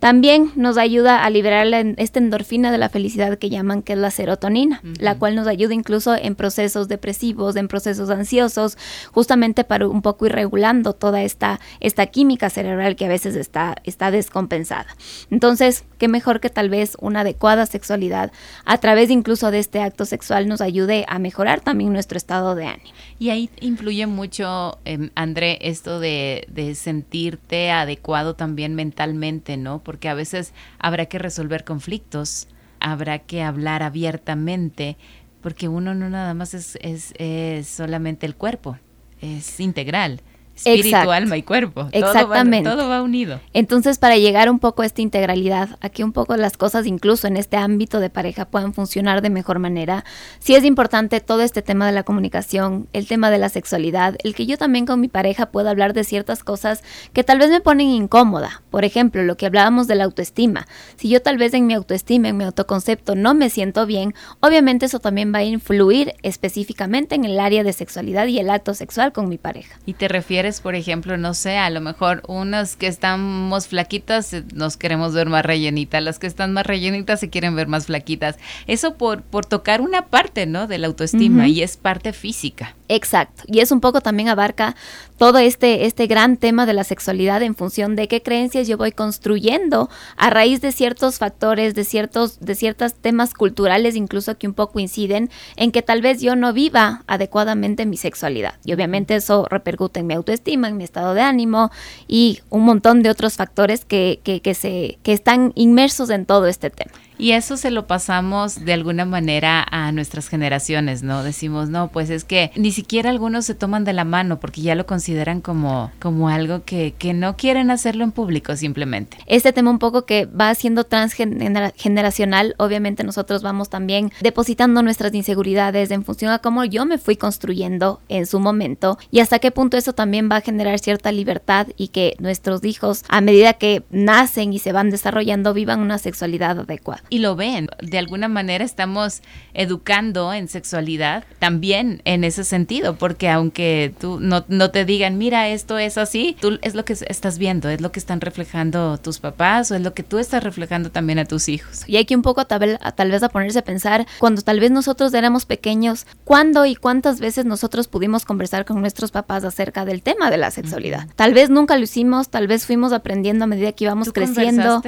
También 0.00 0.52
nos 0.54 0.76
ayuda 0.76 1.24
a 1.24 1.30
liberar 1.30 1.66
esta 1.96 2.18
endorfina 2.18 2.70
de 2.70 2.76
la 2.76 2.90
felicidad 2.90 3.38
que 3.38 3.48
llaman 3.48 3.80
que 3.80 3.94
es 3.94 3.98
la 3.98 4.10
serotonina, 4.10 4.82
la 4.98 5.18
cual 5.18 5.34
nos 5.34 5.46
ayuda 5.46 5.72
incluso 5.72 6.14
en 6.14 6.34
procesos 6.34 6.88
depresivos, 6.88 7.56
en 7.56 7.66
procesos 7.66 8.10
ansiosos, 8.10 8.76
justamente 9.12 9.64
para 9.64 9.88
un 9.88 10.02
poco 10.02 10.26
ir 10.26 10.32
regulando 10.32 10.92
toda 10.92 11.22
esta, 11.22 11.58
esta 11.80 12.04
química 12.04 12.50
cerebral 12.50 12.96
que 12.96 13.06
a 13.06 13.08
veces 13.08 13.34
está, 13.34 13.76
está 13.84 14.10
descompensada. 14.10 14.94
Entonces, 15.30 15.84
qué 15.96 16.06
mejor 16.06 16.40
que 16.40 16.50
tal 16.50 16.68
vez 16.68 16.98
una 17.00 17.20
adecuada 17.20 17.64
sexualidad 17.64 18.30
a 18.66 18.76
través 18.76 19.08
incluso 19.08 19.50
de 19.50 19.58
este 19.58 19.80
acto 19.80 20.04
sexual 20.04 20.33
nos 20.42 20.60
ayude 20.60 21.04
a 21.08 21.18
mejorar 21.18 21.60
también 21.60 21.92
nuestro 21.92 22.16
estado 22.16 22.54
de 22.54 22.66
ánimo. 22.66 22.90
Y 23.18 23.30
ahí 23.30 23.50
influye 23.60 24.06
mucho, 24.06 24.78
eh, 24.84 25.10
André, 25.14 25.58
esto 25.62 26.00
de, 26.00 26.46
de, 26.50 26.74
sentirte 26.74 27.70
adecuado 27.70 28.34
también 28.34 28.74
mentalmente, 28.74 29.56
¿no? 29.56 29.82
Porque 29.82 30.08
a 30.08 30.14
veces 30.14 30.52
habrá 30.78 31.06
que 31.06 31.18
resolver 31.18 31.64
conflictos, 31.64 32.48
habrá 32.80 33.20
que 33.20 33.42
hablar 33.42 33.82
abiertamente, 33.82 34.96
porque 35.40 35.68
uno 35.68 35.94
no 35.94 36.10
nada 36.10 36.34
más 36.34 36.54
es, 36.54 36.76
es, 36.80 37.14
es 37.18 37.68
solamente 37.68 38.26
el 38.26 38.34
cuerpo, 38.34 38.78
es 39.20 39.60
integral 39.60 40.20
espíritu, 40.54 41.10
alma 41.10 41.36
y 41.36 41.42
cuerpo. 41.42 41.88
Exactamente. 41.92 42.68
Todo 42.68 42.88
va, 42.88 43.02
unido. 43.02 43.40
Entonces, 43.52 43.98
para 43.98 44.16
llegar 44.16 44.50
un 44.50 44.58
poco 44.58 44.82
a 44.82 44.86
esta 44.86 45.02
integralidad, 45.02 45.78
a 45.80 45.88
que 45.88 46.04
un 46.04 46.12
poco 46.12 46.36
las 46.36 46.56
cosas, 46.56 46.86
incluso 46.86 47.26
en 47.26 47.36
este 47.36 47.56
ámbito 47.56 48.00
de 48.00 48.10
pareja, 48.10 48.44
puedan 48.44 48.74
funcionar 48.74 49.22
de 49.22 49.30
mejor 49.30 49.58
manera, 49.58 50.04
sí 50.38 50.54
es 50.54 50.64
importante 50.64 51.20
todo 51.20 51.42
este 51.42 51.62
tema 51.62 51.86
de 51.86 51.92
la 51.92 52.02
comunicación, 52.02 52.88
el 52.92 53.06
tema 53.06 53.30
de 53.30 53.38
la 53.38 53.48
sexualidad, 53.48 54.16
el 54.22 54.34
que 54.34 54.46
yo 54.46 54.56
también 54.56 54.86
con 54.86 55.00
mi 55.00 55.08
pareja 55.08 55.46
pueda 55.46 55.70
hablar 55.70 55.92
de 55.92 56.04
ciertas 56.04 56.44
cosas 56.44 56.82
que 57.12 57.24
tal 57.24 57.38
vez 57.38 57.50
me 57.50 57.60
ponen 57.60 57.88
incómoda. 57.88 58.62
Por 58.70 58.84
ejemplo, 58.84 59.22
lo 59.22 59.36
que 59.36 59.46
hablábamos 59.46 59.86
de 59.86 59.94
la 59.96 60.04
autoestima. 60.04 60.66
Si 60.96 61.08
yo 61.08 61.22
tal 61.22 61.38
vez 61.38 61.54
en 61.54 61.66
mi 61.66 61.74
autoestima, 61.74 62.28
en 62.28 62.36
mi 62.36 62.44
autoconcepto, 62.44 63.14
no 63.14 63.34
me 63.34 63.50
siento 63.50 63.86
bien, 63.86 64.14
obviamente 64.40 64.86
eso 64.86 65.00
también 65.00 65.32
va 65.34 65.38
a 65.38 65.44
influir 65.44 66.14
específicamente 66.22 67.14
en 67.14 67.24
el 67.24 67.40
área 67.40 67.64
de 67.64 67.72
sexualidad 67.72 68.26
y 68.26 68.38
el 68.38 68.50
acto 68.50 68.74
sexual 68.74 69.12
con 69.12 69.28
mi 69.28 69.38
pareja. 69.38 69.78
¿Y 69.86 69.94
te 69.94 70.08
refieres 70.08 70.43
por 70.60 70.74
ejemplo, 70.74 71.16
no 71.16 71.32
sé, 71.32 71.56
a 71.56 71.70
lo 71.70 71.80
mejor 71.80 72.22
unas 72.28 72.76
que 72.76 72.86
estamos 72.86 73.66
flaquitas 73.66 74.32
eh, 74.32 74.44
nos 74.54 74.76
queremos 74.76 75.14
ver 75.14 75.28
más 75.28 75.44
rellenitas, 75.44 76.02
las 76.02 76.18
que 76.18 76.26
están 76.26 76.52
más 76.52 76.66
rellenitas 76.66 77.20
se 77.20 77.30
quieren 77.30 77.56
ver 77.56 77.66
más 77.66 77.86
flaquitas. 77.86 78.36
Eso 78.66 78.96
por, 78.96 79.22
por 79.22 79.46
tocar 79.46 79.80
una 79.80 80.06
parte, 80.06 80.46
¿no? 80.46 80.66
De 80.66 80.78
la 80.78 80.86
autoestima 80.86 81.48
y 81.48 81.62
es 81.62 81.76
parte 81.76 82.12
física. 82.12 82.74
Exacto. 82.88 83.44
Y 83.46 83.60
es 83.60 83.72
un 83.72 83.80
poco 83.80 84.02
también 84.02 84.28
abarca 84.28 84.76
todo 85.16 85.38
este, 85.38 85.86
este 85.86 86.06
gran 86.06 86.36
tema 86.36 86.66
de 86.66 86.74
la 86.74 86.84
sexualidad 86.84 87.42
en 87.42 87.54
función 87.54 87.96
de 87.96 88.08
qué 88.08 88.20
creencias 88.20 88.68
yo 88.68 88.76
voy 88.76 88.92
construyendo 88.92 89.88
a 90.16 90.28
raíz 90.28 90.60
de 90.60 90.70
ciertos 90.70 91.18
factores, 91.18 91.74
de 91.74 91.84
ciertos, 91.84 92.40
de 92.40 92.54
ciertos 92.54 92.94
temas 92.94 93.32
culturales 93.32 93.96
incluso 93.96 94.36
que 94.36 94.46
un 94.46 94.54
poco 94.54 94.80
inciden 94.80 95.30
en 95.56 95.72
que 95.72 95.80
tal 95.80 96.02
vez 96.02 96.20
yo 96.20 96.36
no 96.36 96.52
viva 96.52 97.04
adecuadamente 97.06 97.86
mi 97.86 97.96
sexualidad. 97.96 98.54
Y 98.64 98.74
obviamente 98.74 99.14
eso 99.14 99.46
repercute 99.48 100.00
en 100.00 100.06
mi 100.06 100.14
autoestima, 100.14 100.68
en 100.68 100.76
mi 100.76 100.84
estado 100.84 101.14
de 101.14 101.22
ánimo 101.22 101.70
y 102.06 102.40
un 102.50 102.64
montón 102.64 103.02
de 103.02 103.08
otros 103.08 103.34
factores 103.34 103.86
que, 103.86 104.20
que, 104.24 104.42
que 104.42 104.54
se, 104.54 104.98
que 105.02 105.14
están 105.14 105.52
inmersos 105.54 106.10
en 106.10 106.26
todo 106.26 106.46
este 106.46 106.68
tema. 106.68 106.92
Y 107.16 107.32
eso 107.32 107.56
se 107.56 107.70
lo 107.70 107.86
pasamos 107.86 108.64
de 108.64 108.72
alguna 108.72 109.04
manera 109.04 109.64
a 109.70 109.92
nuestras 109.92 110.28
generaciones, 110.28 111.02
¿no? 111.02 111.22
Decimos, 111.22 111.68
no, 111.68 111.88
pues 111.88 112.10
es 112.10 112.24
que 112.24 112.50
ni 112.56 112.72
siquiera 112.72 113.10
algunos 113.10 113.46
se 113.46 113.54
toman 113.54 113.84
de 113.84 113.92
la 113.92 114.04
mano 114.04 114.40
porque 114.40 114.62
ya 114.62 114.74
lo 114.74 114.84
consideran 114.86 115.40
como, 115.40 115.92
como 116.00 116.28
algo 116.28 116.64
que, 116.64 116.94
que 116.98 117.14
no 117.14 117.36
quieren 117.36 117.70
hacerlo 117.70 118.02
en 118.04 118.10
público 118.10 118.56
simplemente. 118.56 119.16
Este 119.26 119.52
tema 119.52 119.70
un 119.70 119.78
poco 119.78 120.06
que 120.06 120.26
va 120.26 120.54
siendo 120.54 120.84
transgeneracional, 120.84 122.54
obviamente 122.58 123.04
nosotros 123.04 123.42
vamos 123.42 123.70
también 123.70 124.12
depositando 124.20 124.82
nuestras 124.82 125.14
inseguridades 125.14 125.90
en 125.92 126.04
función 126.04 126.32
a 126.32 126.40
cómo 126.40 126.64
yo 126.64 126.84
me 126.84 126.98
fui 126.98 127.16
construyendo 127.16 128.00
en 128.08 128.26
su 128.26 128.40
momento 128.40 128.98
y 129.10 129.20
hasta 129.20 129.38
qué 129.38 129.52
punto 129.52 129.76
eso 129.76 129.92
también 129.92 130.28
va 130.30 130.36
a 130.36 130.40
generar 130.40 130.78
cierta 130.80 131.12
libertad 131.12 131.68
y 131.76 131.88
que 131.88 132.16
nuestros 132.18 132.64
hijos 132.64 133.04
a 133.08 133.20
medida 133.20 133.52
que 133.54 133.84
nacen 133.90 134.52
y 134.52 134.58
se 134.58 134.72
van 134.72 134.90
desarrollando 134.90 135.54
vivan 135.54 135.80
una 135.80 135.98
sexualidad 135.98 136.58
adecuada 136.58 137.03
y 137.08 137.18
lo 137.18 137.36
ven. 137.36 137.68
De 137.80 137.98
alguna 137.98 138.28
manera 138.28 138.64
estamos 138.64 139.22
educando 139.52 140.32
en 140.32 140.48
sexualidad 140.48 141.24
también 141.38 142.02
en 142.04 142.24
ese 142.24 142.44
sentido, 142.44 142.96
porque 142.96 143.28
aunque 143.28 143.94
tú 144.00 144.18
no, 144.20 144.42
te 144.70 144.84
digan, 144.84 145.18
mira, 145.18 145.48
esto 145.48 145.78
es 145.78 145.98
así, 145.98 146.36
tú 146.40 146.58
es 146.62 146.74
lo 146.74 146.84
que 146.84 146.92
estás 146.92 147.38
viendo, 147.38 147.68
es 147.68 147.80
lo 147.80 147.92
que 147.92 148.00
están 148.00 148.20
reflejando 148.20 148.98
tus 148.98 149.18
papás 149.18 149.70
o 149.70 149.74
es 149.74 149.82
lo 149.82 149.94
que 149.94 150.02
tú 150.02 150.18
estás 150.18 150.42
reflejando 150.42 150.90
también 150.90 151.18
a 151.18 151.24
tus 151.24 151.48
hijos. 151.48 151.82
Y 151.86 151.96
hay 151.96 152.04
que 152.04 152.16
un 152.16 152.22
poco 152.22 152.44
tal 152.46 153.10
vez 153.10 153.22
a 153.22 153.28
ponerse 153.28 153.58
a 153.58 153.64
pensar, 153.64 154.06
cuando 154.18 154.42
tal 154.42 154.60
vez 154.60 154.70
nosotros 154.70 155.12
éramos 155.14 155.46
pequeños, 155.46 156.06
¿cuándo 156.24 156.66
y 156.66 156.74
cuántas 156.74 157.20
veces 157.20 157.44
nosotros 157.44 157.88
pudimos 157.88 158.24
conversar 158.24 158.64
con 158.64 158.80
nuestros 158.80 159.10
papás 159.10 159.44
acerca 159.44 159.84
del 159.84 160.02
tema 160.02 160.30
de 160.30 160.38
la 160.38 160.50
sexualidad? 160.50 161.08
Tal 161.16 161.34
vez 161.34 161.50
nunca 161.50 161.76
lo 161.76 161.84
hicimos, 161.84 162.28
tal 162.28 162.46
vez 162.46 162.66
fuimos 162.66 162.92
aprendiendo 162.92 163.44
a 163.44 163.46
medida 163.46 163.72
que 163.72 163.84
íbamos 163.84 164.12
creciendo. 164.12 164.82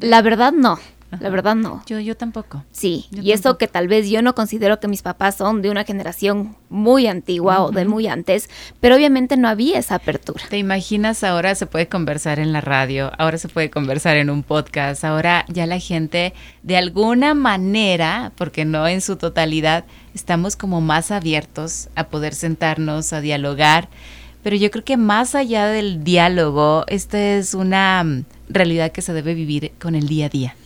La 0.00 0.22
verdad 0.22 0.52
no. 0.52 0.78
La 1.10 1.30
verdad 1.30 1.54
no. 1.54 1.82
Yo, 1.86 1.98
yo 2.00 2.16
tampoco. 2.16 2.64
Sí, 2.70 3.06
y 3.10 3.32
eso 3.32 3.56
que 3.56 3.66
tal 3.66 3.88
vez 3.88 4.10
yo 4.10 4.20
no 4.20 4.34
considero 4.34 4.78
que 4.78 4.88
mis 4.88 5.02
papás 5.02 5.36
son 5.36 5.62
de 5.62 5.70
una 5.70 5.84
generación 5.84 6.54
muy 6.68 7.06
antigua 7.06 7.62
o 7.62 7.70
de 7.70 7.86
muy 7.86 8.06
antes, 8.06 8.50
pero 8.80 8.96
obviamente 8.96 9.36
no 9.36 9.48
había 9.48 9.78
esa 9.78 9.96
apertura. 9.96 10.44
¿Te 10.50 10.58
imaginas 10.58 11.24
ahora 11.24 11.54
se 11.54 11.66
puede 11.66 11.88
conversar 11.88 12.38
en 12.38 12.52
la 12.52 12.60
radio, 12.60 13.10
ahora 13.18 13.38
se 13.38 13.48
puede 13.48 13.70
conversar 13.70 14.18
en 14.18 14.28
un 14.28 14.42
podcast, 14.42 15.02
ahora 15.04 15.46
ya 15.48 15.66
la 15.66 15.78
gente 15.78 16.34
de 16.62 16.76
alguna 16.76 17.32
manera, 17.32 18.32
porque 18.36 18.64
no 18.64 18.86
en 18.86 19.00
su 19.00 19.16
totalidad, 19.16 19.84
estamos 20.14 20.56
como 20.56 20.80
más 20.80 21.10
abiertos 21.10 21.88
a 21.94 22.08
poder 22.08 22.34
sentarnos, 22.34 23.12
a 23.12 23.20
dialogar, 23.20 23.88
pero 24.42 24.56
yo 24.56 24.70
creo 24.70 24.84
que 24.84 24.96
más 24.96 25.34
allá 25.34 25.66
del 25.66 26.04
diálogo, 26.04 26.84
esta 26.86 27.18
es 27.18 27.54
una 27.54 28.04
mm, 28.04 28.24
realidad 28.48 28.92
que 28.92 29.02
se 29.02 29.12
debe 29.12 29.34
vivir 29.34 29.72
con 29.80 29.94
el 29.94 30.06
día 30.06 30.26
a 30.26 30.28
día. 30.28 30.56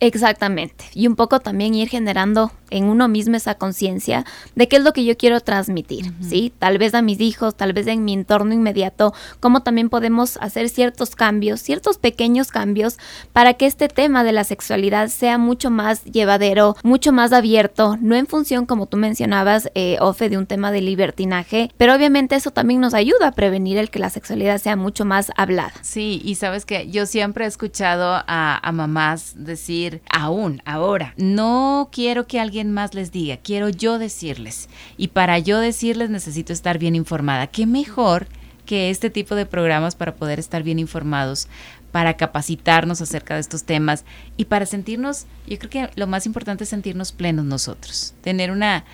Exactamente. 0.00 0.86
Y 0.94 1.06
un 1.06 1.14
poco 1.14 1.40
también 1.40 1.74
ir 1.74 1.88
generando 1.88 2.50
en 2.70 2.84
uno 2.84 3.08
mismo 3.08 3.36
esa 3.36 3.56
conciencia 3.56 4.24
de 4.54 4.68
qué 4.68 4.76
es 4.76 4.82
lo 4.82 4.92
que 4.92 5.04
yo 5.04 5.16
quiero 5.16 5.40
transmitir, 5.40 6.12
¿sí? 6.20 6.52
Tal 6.58 6.78
vez 6.78 6.94
a 6.94 7.02
mis 7.02 7.20
hijos, 7.20 7.56
tal 7.56 7.72
vez 7.72 7.86
en 7.86 8.04
mi 8.04 8.14
entorno 8.14 8.54
inmediato, 8.54 9.12
cómo 9.40 9.62
también 9.62 9.90
podemos 9.90 10.38
hacer 10.38 10.68
ciertos 10.68 11.16
cambios, 11.16 11.60
ciertos 11.60 11.98
pequeños 11.98 12.48
cambios 12.48 12.96
para 13.32 13.54
que 13.54 13.66
este 13.66 13.88
tema 13.88 14.24
de 14.24 14.32
la 14.32 14.44
sexualidad 14.44 15.08
sea 15.08 15.36
mucho 15.36 15.70
más 15.70 16.04
llevadero, 16.04 16.76
mucho 16.82 17.12
más 17.12 17.32
abierto, 17.32 17.98
no 18.00 18.14
en 18.14 18.26
función, 18.26 18.66
como 18.66 18.86
tú 18.86 18.96
mencionabas, 18.96 19.70
eh, 19.74 19.96
Ofe, 20.00 20.28
de 20.28 20.38
un 20.38 20.46
tema 20.46 20.72
de 20.72 20.80
libertinaje, 20.80 21.70
pero 21.76 21.94
obviamente 21.94 22.36
eso 22.36 22.52
también 22.52 22.80
nos 22.80 22.94
ayuda 22.94 23.28
a 23.28 23.32
prevenir 23.32 23.76
el 23.78 23.90
que 23.90 23.98
la 23.98 24.10
sexualidad 24.10 24.58
sea 24.58 24.76
mucho 24.76 25.04
más 25.04 25.32
hablada. 25.36 25.72
Sí, 25.82 26.22
y 26.24 26.36
sabes 26.36 26.64
que 26.64 26.88
yo 26.88 27.06
siempre 27.06 27.44
he 27.44 27.48
escuchado 27.48 28.22
a, 28.26 28.60
a 28.62 28.72
mamás 28.72 29.34
decir, 29.36 29.89
aún, 30.08 30.62
ahora, 30.64 31.14
no 31.16 31.88
quiero 31.92 32.26
que 32.26 32.40
alguien 32.40 32.72
más 32.72 32.94
les 32.94 33.12
diga, 33.12 33.36
quiero 33.36 33.68
yo 33.68 33.98
decirles. 33.98 34.68
Y 34.96 35.08
para 35.08 35.38
yo 35.38 35.58
decirles 35.58 36.10
necesito 36.10 36.52
estar 36.52 36.78
bien 36.78 36.94
informada. 36.94 37.46
¿Qué 37.46 37.66
mejor 37.66 38.26
que 38.66 38.90
este 38.90 39.10
tipo 39.10 39.34
de 39.34 39.46
programas 39.46 39.96
para 39.96 40.14
poder 40.14 40.38
estar 40.38 40.62
bien 40.62 40.78
informados, 40.78 41.48
para 41.90 42.16
capacitarnos 42.16 43.00
acerca 43.00 43.34
de 43.34 43.40
estos 43.40 43.64
temas 43.64 44.04
y 44.36 44.44
para 44.44 44.66
sentirnos, 44.66 45.26
yo 45.46 45.58
creo 45.58 45.70
que 45.70 45.90
lo 45.96 46.06
más 46.06 46.26
importante 46.26 46.64
es 46.64 46.70
sentirnos 46.70 47.12
plenos 47.12 47.44
nosotros, 47.44 48.14
tener 48.20 48.50
una, 48.50 48.84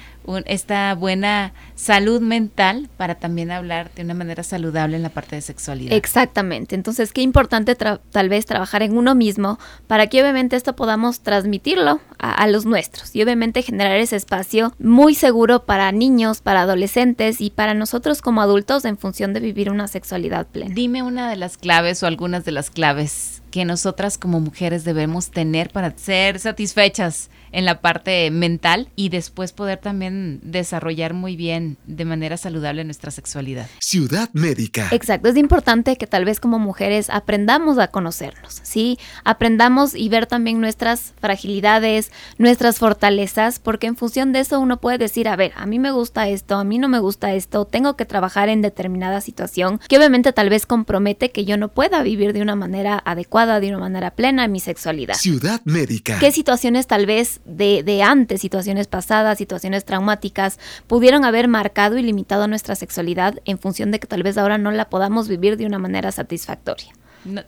esta 0.46 0.94
buena 0.94 1.52
salud 1.74 2.20
mental 2.20 2.88
para 2.96 3.16
también 3.16 3.50
hablar 3.50 3.90
de 3.94 4.02
una 4.02 4.14
manera 4.14 4.42
saludable 4.42 4.96
en 4.96 5.02
la 5.02 5.10
parte 5.10 5.36
de 5.36 5.42
sexualidad. 5.42 5.92
Exactamente, 5.92 6.74
entonces 6.74 7.12
qué 7.12 7.22
importante 7.22 7.74
tal 7.76 8.28
vez 8.28 8.46
trabajar 8.46 8.82
en 8.82 8.96
uno 8.96 9.14
mismo 9.14 9.58
para 9.86 10.06
que 10.08 10.20
obviamente 10.22 10.56
esto 10.56 10.74
podamos 10.76 11.20
transmitirlo 11.20 12.00
a, 12.18 12.46
los 12.46 12.64
nuestros 12.64 13.14
y 13.14 13.22
obviamente 13.22 13.62
generar 13.62 13.96
ese 13.98 14.16
espacio 14.16 14.72
muy 14.78 15.14
seguro 15.14 15.64
para 15.64 15.92
niños, 15.92 16.40
para 16.40 16.62
adolescentes 16.62 17.40
y 17.40 17.50
para 17.50 17.74
nosotros 17.74 18.22
como 18.22 18.40
adultos 18.40 18.84
en 18.84 18.96
función 18.98 19.32
de 19.32 19.40
vivir 19.40 19.70
una 19.70 19.88
sexualidad 19.88 20.46
plena. 20.46 20.74
Dime 20.74 21.02
una 21.02 21.28
de 21.28 21.36
las 21.36 21.56
claves 21.56 22.02
o 22.02 22.06
algunas 22.06 22.44
de 22.44 22.52
las 22.52 22.70
claves 22.70 23.42
que 23.50 23.64
nosotras 23.64 24.18
como 24.18 24.40
mujeres 24.40 24.84
debemos 24.84 25.30
tener 25.30 25.70
para 25.70 25.96
ser 25.96 26.38
satisfechas 26.38 27.30
en 27.52 27.64
la 27.64 27.80
parte 27.80 28.30
mental 28.30 28.88
y 28.96 29.08
después 29.08 29.52
poder 29.52 29.78
también 29.78 30.40
desarrollar 30.42 31.14
muy 31.14 31.36
bien 31.36 31.76
de 31.86 32.04
manera 32.04 32.36
saludable 32.36 32.84
nuestra 32.84 33.10
sexualidad. 33.10 33.68
Ciudad 33.80 34.30
médica. 34.32 34.88
Exacto, 34.92 35.28
es 35.28 35.36
importante 35.36 35.96
que 35.96 36.06
tal 36.06 36.24
vez 36.24 36.40
como 36.40 36.58
mujeres 36.58 37.10
aprendamos 37.10 37.78
a 37.78 37.88
conocernos, 37.88 38.60
¿sí? 38.62 38.98
Aprendamos 39.24 39.94
y 39.94 40.08
ver 40.08 40.26
también 40.26 40.60
nuestras 40.60 41.14
fragilidades, 41.20 42.10
nuestras 42.38 42.78
fortalezas, 42.78 43.58
porque 43.58 43.86
en 43.86 43.96
función 43.96 44.32
de 44.32 44.40
eso 44.40 44.60
uno 44.60 44.80
puede 44.80 44.98
decir, 44.98 45.28
a 45.28 45.36
ver, 45.36 45.52
a 45.56 45.66
mí 45.66 45.78
me 45.78 45.90
gusta 45.90 46.28
esto, 46.28 46.56
a 46.56 46.64
mí 46.64 46.78
no 46.78 46.88
me 46.88 46.98
gusta 46.98 47.34
esto, 47.34 47.64
tengo 47.64 47.96
que 47.96 48.04
trabajar 48.04 48.48
en 48.48 48.62
determinada 48.62 49.20
situación 49.20 49.80
que 49.88 49.96
obviamente 49.96 50.32
tal 50.32 50.50
vez 50.50 50.66
compromete 50.66 51.30
que 51.30 51.44
yo 51.44 51.56
no 51.56 51.68
pueda 51.68 52.02
vivir 52.02 52.32
de 52.32 52.42
una 52.42 52.56
manera 52.56 53.00
adecuada, 53.04 53.60
de 53.60 53.68
una 53.68 53.78
manera 53.78 54.10
plena 54.12 54.44
en 54.44 54.52
mi 54.52 54.60
sexualidad. 54.60 55.14
Ciudad 55.14 55.60
médica. 55.64 56.18
¿Qué 56.18 56.32
situaciones 56.32 56.86
tal 56.86 57.06
vez 57.06 57.35
de, 57.44 58.02
antes, 58.02 58.40
situaciones 58.40 58.86
pasadas, 58.86 59.38
situaciones 59.38 59.84
traumáticas, 59.84 60.58
pudieron 60.86 61.24
haber 61.24 61.48
marcado 61.48 61.98
y 61.98 62.02
limitado 62.02 62.48
nuestra 62.48 62.74
sexualidad 62.74 63.40
en 63.44 63.58
función 63.58 63.90
de 63.90 64.00
que 64.00 64.06
tal 64.06 64.22
vez 64.22 64.38
ahora 64.38 64.58
no 64.58 64.70
la 64.70 64.88
podamos 64.88 65.28
vivir 65.28 65.56
de 65.56 65.66
una 65.66 65.78
manera 65.78 66.12
satisfactoria 66.12 66.92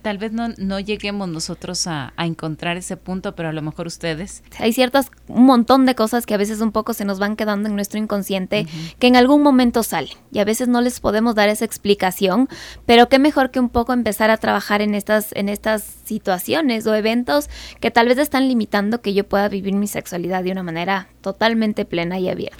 tal 0.01 0.17
vez 0.17 0.31
no, 0.31 0.49
no 0.57 0.79
lleguemos 0.79 1.27
nosotros 1.29 1.87
a, 1.87 2.13
encontrar 2.17 2.77
ese 2.77 2.97
punto, 2.97 3.35
pero 3.35 3.49
a 3.49 3.53
lo 3.53 3.61
mejor 3.61 3.87
ustedes. 3.87 4.43
Hay 4.59 4.73
ciertas, 4.73 5.11
un 5.27 5.45
montón 5.45 5.85
de 5.85 5.95
cosas 5.95 6.25
que 6.25 6.33
a 6.33 6.37
veces 6.37 6.61
un 6.61 6.71
poco 6.71 6.93
se 6.93 7.05
nos 7.05 7.17
van 7.17 7.35
quedando 7.35 7.69
en 7.69 7.75
nuestro 7.75 7.99
inconsciente, 7.99 8.67
que 8.99 9.07
en 9.07 9.15
algún 9.15 9.41
momento 9.41 9.83
salen 9.83 10.17
y 10.31 10.39
a 10.39 10.45
veces 10.45 10.67
no 10.67 10.81
les 10.81 10.99
podemos 10.99 11.35
dar 11.35 11.49
esa 11.49 11.65
explicación, 11.65 12.49
pero 12.85 13.09
qué 13.09 13.19
mejor 13.19 13.51
que 13.51 13.59
un 13.59 13.69
poco 13.69 13.93
empezar 13.93 14.29
a 14.29 14.37
trabajar 14.37 14.81
en 14.81 14.95
estas, 14.95 15.31
en 15.33 15.49
estas 15.49 15.83
situaciones 15.83 16.85
o 16.87 16.93
eventos 16.93 17.49
que 17.79 17.91
tal 17.91 18.07
vez 18.07 18.17
están 18.17 18.47
limitando 18.47 19.01
que 19.01 19.13
yo 19.13 19.27
pueda 19.27 19.49
vivir 19.49 19.73
mi 19.73 19.87
sexualidad 19.87 20.43
de 20.43 20.51
una 20.51 20.63
manera 20.63 21.09
totalmente 21.21 21.85
plena 21.85 22.19
y 22.19 22.29
abierta. 22.29 22.57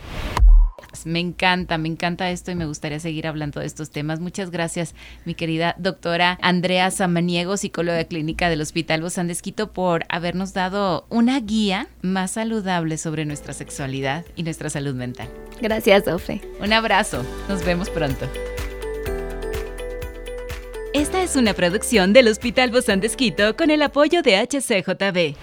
Me 1.06 1.20
encanta, 1.20 1.78
me 1.78 1.88
encanta 1.88 2.32
esto 2.32 2.52
y 2.52 2.56
me 2.56 2.66
gustaría 2.66 3.00
seguir 3.00 3.28
hablando 3.28 3.60
de 3.60 3.66
estos 3.66 3.90
temas. 3.90 4.20
Muchas 4.20 4.52
gracias, 4.52 4.96
mi 5.26 5.34
querida 5.34 5.76
doctora 5.78 6.38
Andrea 6.42 6.92
Samaniego, 6.92 7.58
psicóloga 7.58 8.04
clínica 8.06 8.50
del 8.50 8.62
Hospital 8.62 9.02
de 9.28 9.34
por 9.72 10.06
habernos 10.10 10.54
dado 10.54 11.06
una 11.10 11.40
guía 11.40 11.88
más 12.02 12.32
saludable 12.32 12.98
sobre 12.98 13.26
nuestra 13.26 13.54
sexualidad 13.54 14.26
y 14.36 14.44
nuestra 14.44 14.70
salud 14.70 14.96
mental. 14.96 15.30
Gracias, 15.62 16.08
Ofe. 16.08 16.42
Un 16.62 16.74
abrazo. 16.74 17.24
Nos 17.48 17.64
vemos 17.66 17.90
pronto. 17.90 18.30
Esta 20.94 21.22
es 21.22 21.36
una 21.36 21.54
producción 21.54 22.14
del 22.14 22.28
Hospital 22.28 22.72
de 22.72 23.16
con 23.56 23.70
el 23.70 23.82
apoyo 23.82 24.22
de 24.22 24.38
HCJB. 24.38 25.38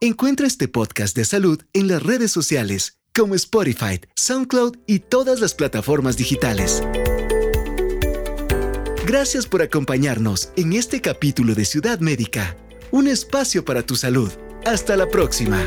Encuentra 0.00 0.46
este 0.46 0.68
podcast 0.68 1.16
de 1.16 1.24
salud 1.24 1.62
en 1.72 1.88
las 1.88 2.02
redes 2.02 2.30
sociales 2.30 3.00
como 3.16 3.34
Spotify, 3.34 4.00
SoundCloud 4.14 4.76
y 4.86 4.98
todas 4.98 5.40
las 5.40 5.54
plataformas 5.54 6.16
digitales. 6.16 6.82
Gracias 9.06 9.46
por 9.46 9.62
acompañarnos 9.62 10.50
en 10.56 10.74
este 10.74 11.00
capítulo 11.00 11.54
de 11.54 11.64
Ciudad 11.64 12.00
Médica, 12.00 12.56
un 12.90 13.08
espacio 13.08 13.64
para 13.64 13.82
tu 13.82 13.96
salud. 13.96 14.30
Hasta 14.66 14.96
la 14.96 15.08
próxima. 15.08 15.64